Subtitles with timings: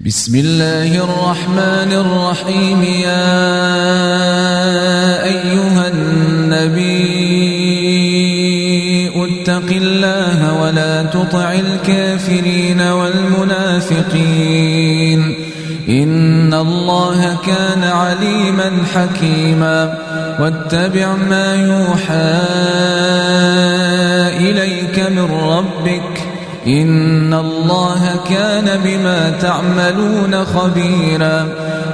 [0.00, 2.82] بسم الله الرحمن الرحيم.
[2.84, 3.32] يا
[5.24, 7.06] أيها النبي
[9.24, 14.00] اتق الله ولا تطع الكافرين والمنافقين.
[15.88, 19.98] إن الله كان عليما حكيما.
[20.40, 22.40] واتبع ما يوحى
[24.36, 26.15] إليك من ربك.
[26.66, 31.46] إن الله كان بما تعملون خبيرا.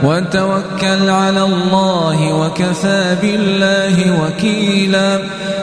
[0.04, 5.18] وتوكل على الله وكفى بالله وكيلا.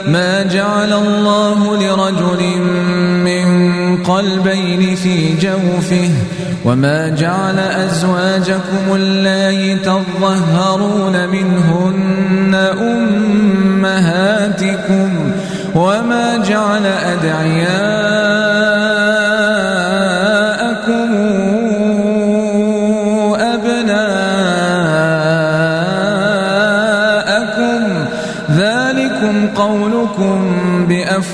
[0.06, 2.42] ما جعل الله لرجل
[3.24, 3.46] من
[3.96, 6.10] قلبين في جوفه.
[6.64, 12.54] وما جعل أزواجكم اللائي تظهرون منهن
[13.74, 15.32] أمهاتكم.
[15.74, 17.99] وما جعل أدعياءكم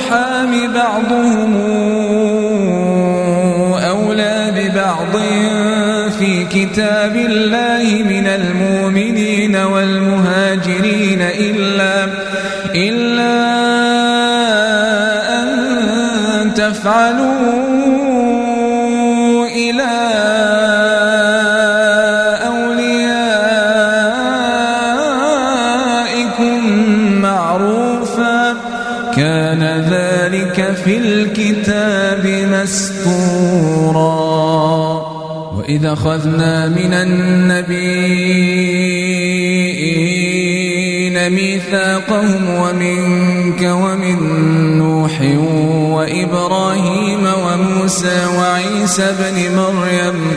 [0.00, 1.56] الأرحام بعضهم
[3.84, 5.16] أولى ببعض
[6.18, 12.08] في كتاب الله من المؤمنين والمهاجرين إلا
[12.74, 13.40] إلا
[15.42, 17.69] أن تفعلوا
[29.20, 34.00] كان ذلك في الكتاب مسطورا
[35.56, 37.80] وإذا أخذنا من النبيين
[41.30, 44.18] ميثاقهم ومنك ومن
[44.78, 45.20] نوح
[45.90, 50.36] وإبراهيم وموسى وعيسى بن مريم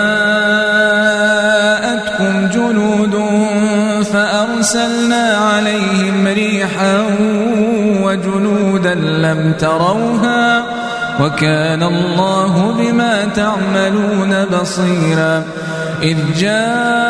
[4.61, 7.03] فأرسلنا عليهم ريحا
[8.03, 10.63] وجنودا لم تروها
[11.21, 15.43] وكان الله بما تعملون بصيرا
[16.03, 17.01] إذ جاءوكم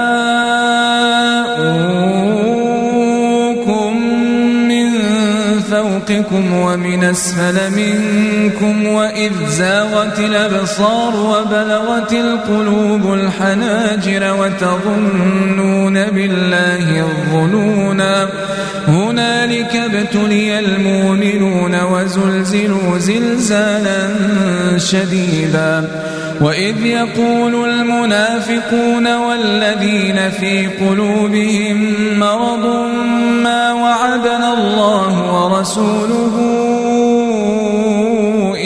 [6.08, 18.30] فوقكم ومن أسفل منكم وإذ زاغت الأبصار وبلغت القلوب الحناجر وتظنون بالله الظنونا.
[18.88, 24.10] هنالك ابتلي المؤمنون وزلزلوا زلزالا
[24.78, 25.88] شديدا.
[26.42, 32.66] وإذ يقول المنافقون والذين في قلوبهم مرض
[33.44, 34.31] ما الله
[35.62, 36.36] ورسوله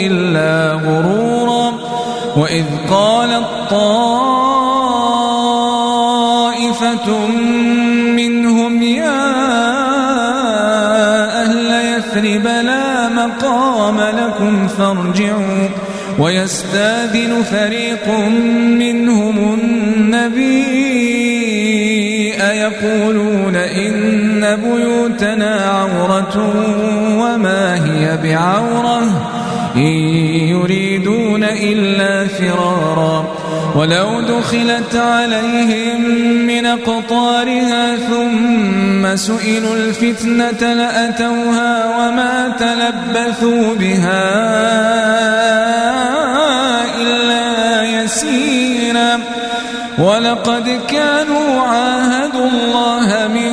[0.06, 1.72] إلا غرورا
[2.36, 4.08] وإذ قالت طائفة
[8.16, 9.26] منهم يا
[11.42, 15.68] أهل يثرب لا مقام لكم فارجعوا
[16.18, 18.08] ويستاذن فريق
[18.78, 20.76] منهم النبي
[22.50, 24.05] أيقولون إن
[24.56, 26.36] بيوتنا عورة
[27.20, 29.02] وما هي بعورة
[29.76, 29.94] إن
[30.52, 33.36] يريدون إلا فرارا.
[33.76, 36.00] ولو دخلت عليهم
[36.46, 44.24] من قطارها ثم سئلوا الفتنة لأتوها وما تلبثوا بها
[47.02, 49.20] إلا يسيرا.
[49.98, 53.52] ولقد كانوا عاهدوا الله من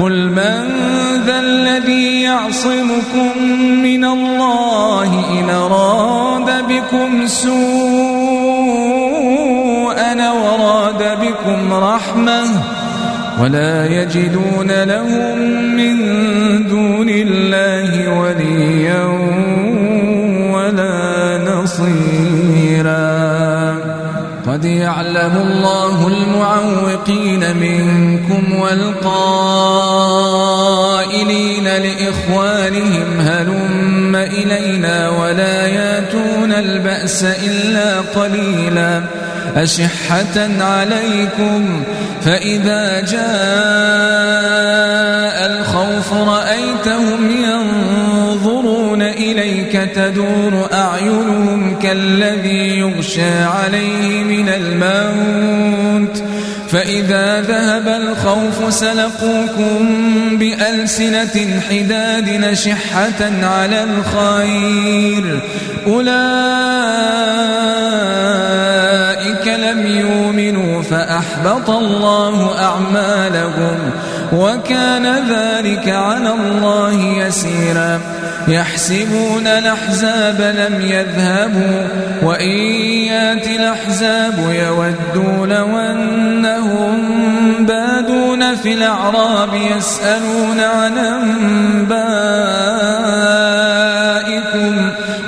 [0.00, 0.68] قل من
[1.26, 3.42] ذا الذي يعصمكم
[3.82, 7.56] من الله إن أراد بكم سوءا
[10.30, 12.62] وراد بكم رحمه
[13.40, 15.38] ولا يجدون لهم
[15.76, 15.96] من
[16.68, 19.04] دون الله وليا
[20.52, 22.55] ولا نصيرا
[24.56, 28.84] قد يعلم الله المعوقين منكم والقائلين
[31.64, 39.15] لإخوانهم هلم إلينا ولا ياتون البأس إلا قليلاً.
[39.56, 41.82] أشحة عليكم
[42.22, 43.26] فإذا جاء
[45.46, 56.22] الخوف رأيتهم ينظرون إليك تدور أعينهم كالذي يغشى عليه من الموت
[56.68, 59.88] فإذا ذهب الخوف سلقوكم
[60.32, 65.40] بألسنة حداد نشحة على الخير
[65.86, 67.36] أولئك
[69.46, 73.90] لم يؤمنوا فأحبط الله أعمالهم
[74.32, 78.00] وكان ذلك على الله يسيرا.
[78.48, 81.88] يحسبون الأحزاب لم يذهبوا
[82.22, 82.50] وإن
[83.10, 87.02] يأتي الأحزاب يودوا لو أنهم
[87.60, 91.70] بادون في الأعراب يسألون عن أنبائكم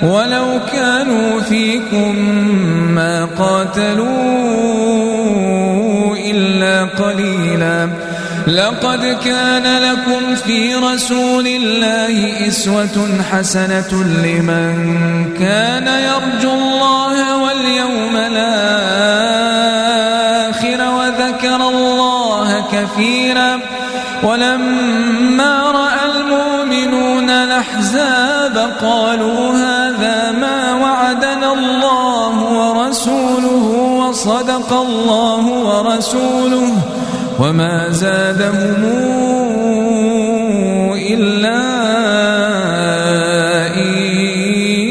[0.02, 1.37] ولو كانوا
[3.68, 4.96] قاتلوا
[6.16, 7.88] إلا قليلاً.
[8.46, 14.74] لقد كان لكم في رسول الله إسوة حسنة لمن
[15.38, 18.44] كان يرجو الله واليوم الآخر
[20.94, 23.60] وذكر الله كثيرا.
[24.22, 33.37] ولما رأى المؤمنون الأحزاب قالوا هذا ما وعدنا الله ورسوله.
[34.18, 36.72] وصدق الله ورسوله
[37.38, 38.82] وما زادهم
[41.14, 41.62] إلا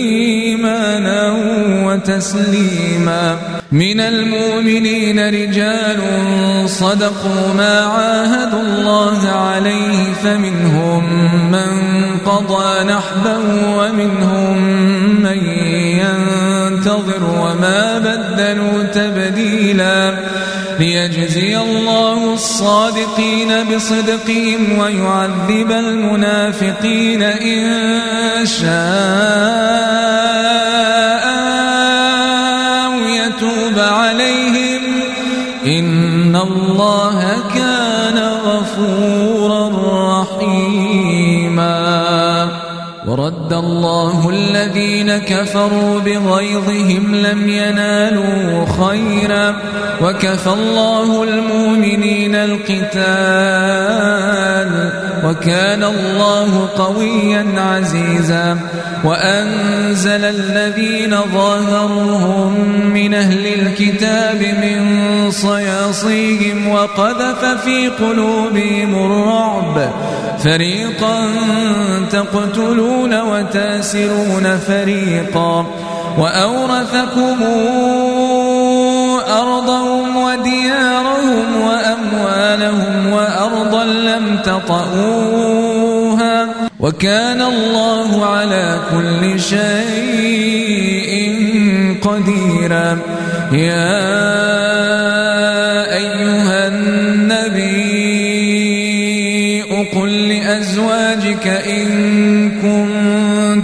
[0.07, 1.33] إيمانا
[1.83, 3.37] وتسليما
[3.71, 5.99] من المؤمنين رجال
[6.69, 11.03] صدقوا ما عاهدوا الله عليه فمنهم
[11.51, 11.69] من
[12.25, 13.37] قضى نحبا
[13.77, 14.61] ومنهم
[15.23, 15.37] من
[15.99, 20.15] ينتظر وما بدلوا تبديلا.
[20.79, 27.81] ليجزي الله الصادقين بصدقهم ويعذب المنافقين إن
[28.45, 29.87] شاء.
[36.43, 37.56] الله
[43.07, 49.55] ورد الله الذين كفروا بغيظهم لم ينالوا خيرا
[50.01, 52.97] وكفى الله المؤمنين القتال
[55.23, 58.57] وكان الله قويا عزيزا
[59.03, 62.53] وأنزل الذين ظاهروهم
[62.93, 64.81] من أهل الكتاب من
[65.31, 69.89] صياصيهم وقذف في قلوبهم الرعب
[70.39, 71.27] فريقا
[72.11, 75.65] تقتلون وتأسرون فريقا
[76.17, 77.43] وأورثكم
[79.27, 86.47] أرضهم وديارهم وأموالهم وأرضا لم تطئوها
[86.79, 91.37] وكان الله على كل شيء
[92.01, 92.97] قديرا.
[93.51, 93.97] يا
[95.95, 97.97] أيها النبي
[99.95, 102.56] قل لأزواجك إن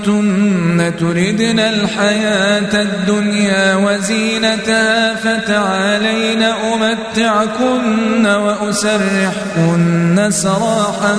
[0.05, 11.17] كنتن تردن الحياة الدنيا وزينتها فتعالين أمتعكن وأسرحكن سراحا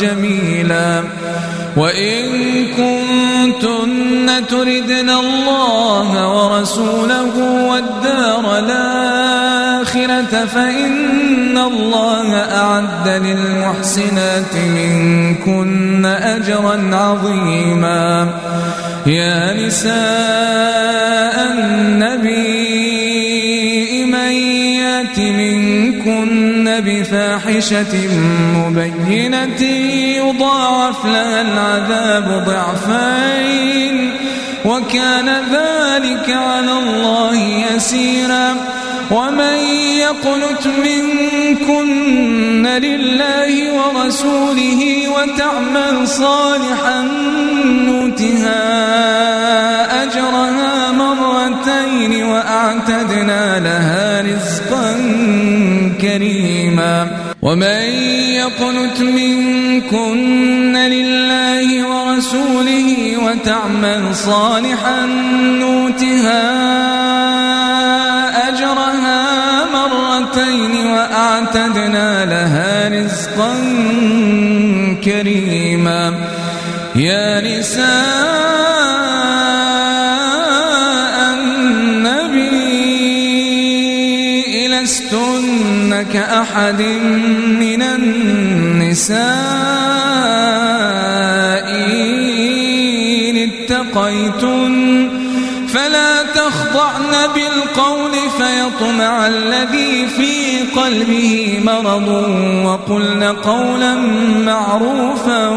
[0.00, 1.02] جميلا.
[1.76, 2.22] وإن
[2.76, 7.34] كنتن تردن الله ورسوله
[7.70, 8.58] والدار
[9.96, 18.34] الآخرة فإن الله أعد للمحسنات منكن أجرا عظيما.
[19.06, 19.92] يا نساء
[21.52, 22.34] النبي
[24.04, 24.32] من
[24.78, 28.08] يأت منكن بفاحشة
[28.56, 29.62] مبينة
[30.16, 34.10] يضاعف لها العذاب ضعفين
[34.64, 37.36] وكان ذلك على الله
[37.74, 38.79] يسيرا.
[39.10, 39.56] ومن
[39.98, 47.02] يقنت منكن لله ورسوله وتعمل صالحا
[47.86, 48.62] نوتها
[50.02, 54.92] أجرها مرتين وأعتدنا لها رزقا
[56.00, 57.06] كريما.
[57.42, 57.82] ومن
[58.42, 65.06] يقنت منكن لله ورسوله وتعمل صالحا
[65.60, 66.50] نوتها
[68.50, 69.22] أجرها
[69.74, 73.54] مرتين وأعتدنا لها رزقا
[75.04, 76.14] كريما.
[76.96, 77.86] يا نساء
[81.34, 82.48] النبي
[84.68, 86.82] لستن كأحد
[87.62, 89.20] من النساء.
[93.30, 94.49] إن اتقيتن
[97.80, 102.08] بالقول فيطمع الذي في قلبه مرض
[102.64, 103.94] وقلن قولا
[104.44, 105.48] معروفا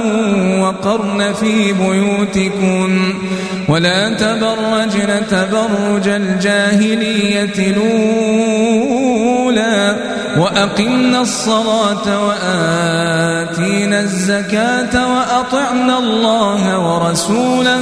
[0.61, 3.13] وقرن في بيوتكن
[3.69, 7.73] ولا تبرجن تبرج الجاهلية
[8.57, 9.95] الأولى
[10.37, 17.81] وأقمنا الصلاة وآتينا الزكاة وأطعنا الله ورسوله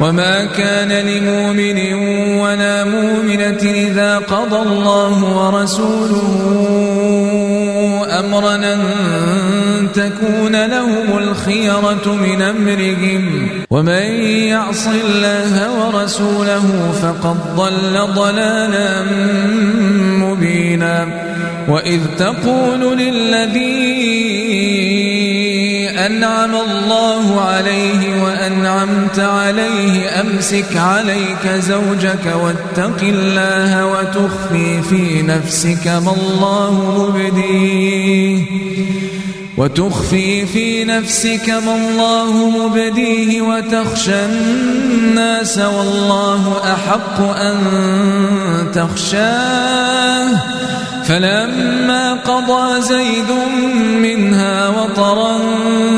[0.00, 1.94] وما كان لمؤمن
[2.38, 6.88] ولا مؤمنة إذا قضى الله ورسوله
[8.20, 8.78] أمرا أن
[9.94, 14.02] تكون لهم الخيرة من أمرهم ومن
[14.52, 19.02] يعص الله ورسوله فقد ضل ضلالا
[20.18, 21.06] مبينا
[21.68, 24.18] وإذ تقول للذي
[26.08, 30.20] أنعم الله عليه وأنعمت عليه.
[30.20, 38.44] أمسك عليك زوجك واتق الله وتخفي في نفسك ما الله مبديه.
[39.56, 43.40] وتخفي في نفسك ما الله مبديه.
[43.40, 47.56] وتخشى الناس والله أحق أن
[48.74, 50.57] تخشاه.
[51.08, 53.30] فلما قضى زيد
[54.02, 55.38] منها وطرا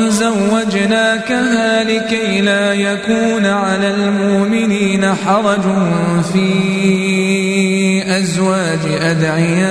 [0.07, 5.61] زوجناكها لكي لا يكون على المؤمنين حرج
[6.33, 9.61] في أزواج أدعيائهم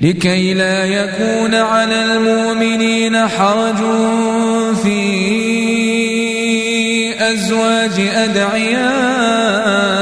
[0.00, 3.76] لكي لا يكون على المؤمنين حرج
[4.82, 5.02] في
[7.20, 10.01] أزواج أدعيائهم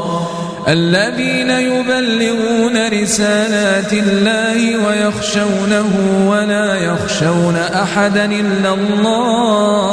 [0.67, 5.89] الذين يبلغون رسالات الله ويخشونه
[6.27, 9.87] ولا يخشون أحدا إلا الله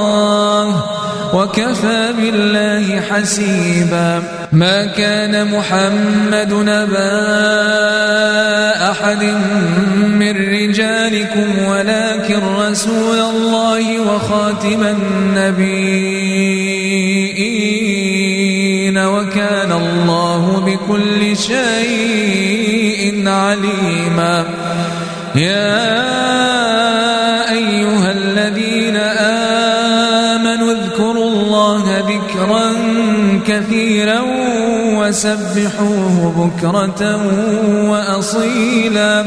[1.34, 4.22] وكفى بالله حسيبا.
[4.52, 7.14] ما كان محمد نبا
[8.90, 9.22] أحد
[10.20, 16.18] من رجالكم ولكن رسول الله وخاتم النبيين.
[19.78, 24.44] الله بكل شيء عليما.
[25.34, 25.98] يا
[27.52, 28.96] أيها الذين
[30.36, 32.66] آمنوا اذكروا الله ذكرا
[33.46, 34.20] كثيرا
[34.98, 37.02] وسبحوه بكرة
[37.90, 39.26] وأصيلا.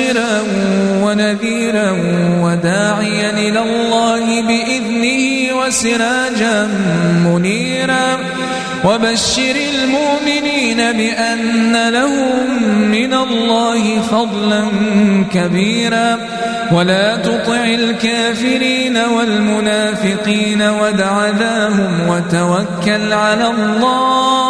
[0.00, 0.42] ومبشرا
[1.02, 1.90] ونذيرا
[2.42, 6.68] وداعيا إلى الله بإذنه وسراجا
[7.24, 8.18] منيرا.
[8.84, 14.62] وبشر المؤمنين بأن لهم من الله فضلا
[15.34, 16.18] كبيرا.
[16.72, 24.49] ولا تطع الكافرين والمنافقين ودع ذاهم وتوكل على الله.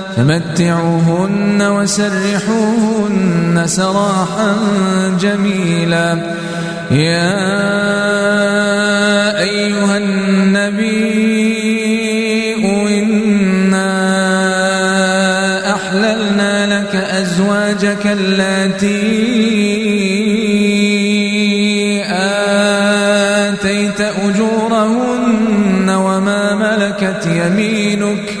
[0.17, 4.55] فمتعوهن وسرحوهن سراحا
[5.21, 6.35] جميلا.
[6.91, 7.39] يا
[9.39, 11.31] أيها النبي
[12.99, 13.91] إنا
[15.75, 19.31] أحللنا لك أزواجك التي
[23.51, 28.40] آتيت أجورهن وما ملكت يمينك.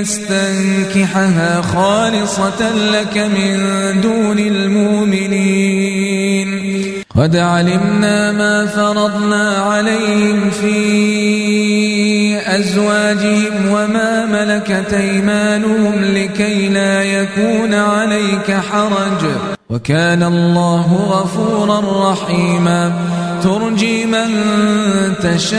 [0.00, 3.56] يستنكحها خالصة لك من
[4.00, 5.74] دون المؤمنين.
[7.16, 10.76] قد علمنا ما فرضنا عليهم في
[12.46, 19.26] أزواجهم وما ملكت أيمانهم لكي لا يكون عليك حرج.
[19.70, 22.92] وكان الله غفورا رحيما.
[23.42, 24.30] ترجي من
[25.22, 25.54] تشاء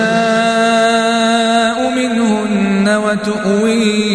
[1.96, 4.15] منهن وتؤوي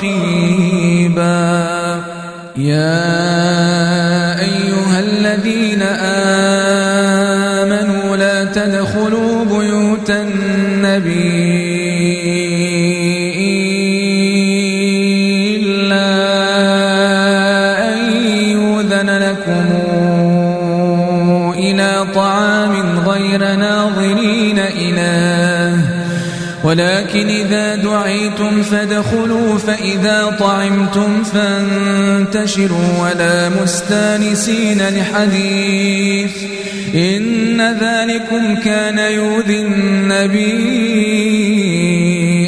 [0.00, 1.60] رقيبا.
[2.56, 3.20] يا
[4.40, 5.82] أيها الذين
[7.62, 11.60] آمنوا لا تدخلوا بيوت النبي
[26.70, 27.59] ولكن إذا
[28.62, 36.32] فادخلوا فإذا طعمتم فانتشروا ولا مستانسين لحديث
[36.94, 41.00] إن ذلكم كان يؤذي النبي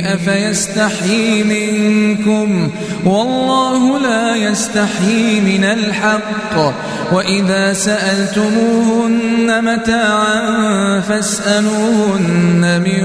[0.05, 2.70] أفيستحيي منكم
[3.05, 6.75] والله لا يستحيي من الحق
[7.12, 13.03] وإذا سألتموهن متاعا فاسألوهن من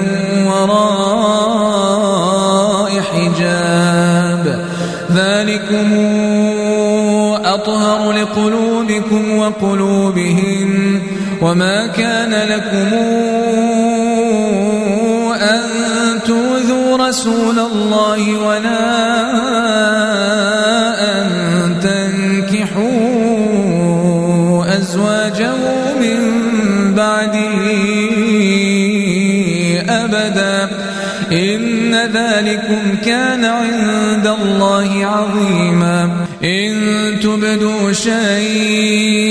[0.47, 1.87] وراء
[3.13, 4.65] حجاب.
[5.11, 5.93] ذلكم
[7.45, 11.01] أطهر لقلوبكم وقلوبهم
[11.41, 12.93] وما كان لكم
[15.41, 15.61] أن
[16.25, 19.17] تؤذوا رسول الله ولا
[32.47, 36.25] ذلكم كان عند الله عظيما.
[36.43, 36.73] إن
[37.23, 39.23] تبدوا شيئا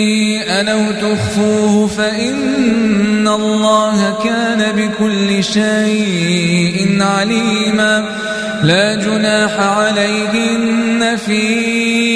[0.72, 8.04] أو تخفوه فإن الله كان بكل شيء عليما.
[8.62, 12.15] لا جناح عليهن في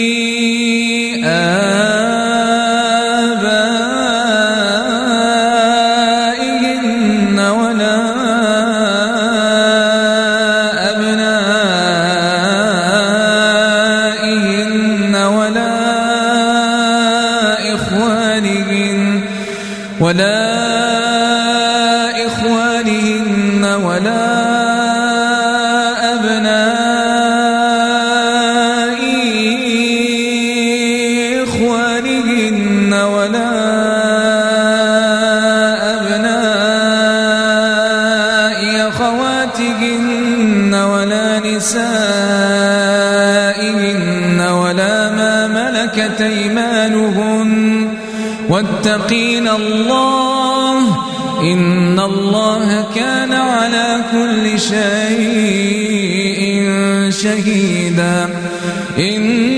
[48.80, 50.76] واتقين الله.
[51.40, 54.80] إن الله كان على كل شيء
[57.10, 58.28] شهيدا.
[58.98, 59.49] إن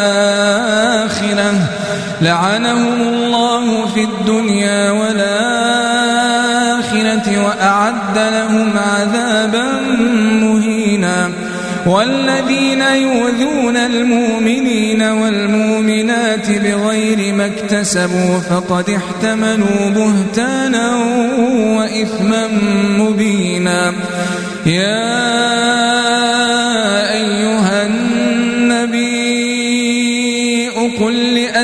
[2.23, 5.31] لعنهم الله في الدنيا والآخرة
[7.45, 9.65] وأعد لهم عذابا
[10.43, 11.31] مهينا.
[11.87, 20.97] والذين يؤذون المؤمنين والمؤمنات بغير ما اكتسبوا فقد احتملوا بهتانا
[21.79, 22.47] وإثما
[22.99, 23.93] مبينا.
[24.67, 26.10] يا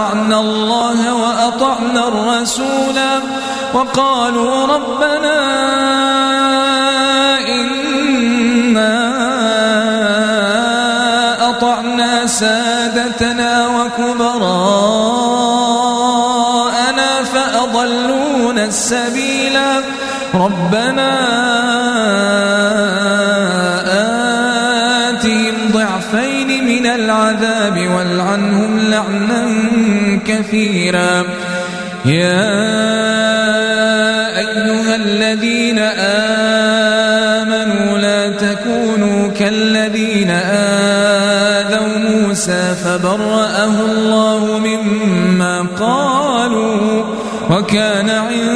[0.00, 3.20] أطعنا الله وأطعنا الرسولا
[3.74, 5.40] وقالوا ربنا
[7.48, 9.10] إنا
[11.50, 14.42] أطعنا سادتنا وكبراءنا
[17.24, 19.82] فأضلونا السبيلا
[20.34, 21.10] ربنا
[27.30, 29.42] العذاب والعنهم لعنا
[30.26, 31.24] كثيرا.
[32.04, 32.50] يا
[34.38, 35.78] أيها الذين
[37.38, 47.04] آمنوا لا تكونوا كالذين آذوا موسى فبرأه الله مما قالوا
[47.50, 48.49] وكان عند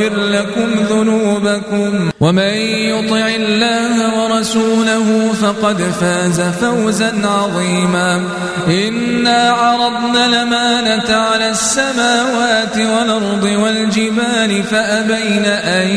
[0.00, 2.10] ويغفر لكم ذنوبكم.
[2.20, 2.54] ومن
[2.92, 8.22] يطع الله ورسوله فقد فاز فوزا عظيما.
[8.68, 15.88] إنا عرضنا الأمانة على السماوات والأرض والجبال فأبين أن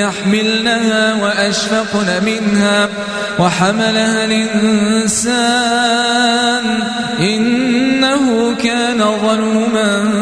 [0.00, 2.88] يحملنها وأشفقن منها
[3.38, 5.42] وحملها الإنسان.
[7.20, 10.21] إنه كان ظلوما